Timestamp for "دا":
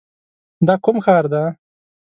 0.67-0.75